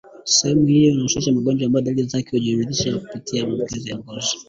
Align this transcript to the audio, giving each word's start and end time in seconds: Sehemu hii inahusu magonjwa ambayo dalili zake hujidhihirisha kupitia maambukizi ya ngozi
Sehemu 0.25 0.65
hii 0.65 0.87
inahusu 0.87 1.31
magonjwa 1.33 1.65
ambayo 1.65 1.85
dalili 1.85 2.07
zake 2.07 2.29
hujidhihirisha 2.31 2.97
kupitia 2.99 3.45
maambukizi 3.47 3.89
ya 3.89 3.97
ngozi 3.97 4.37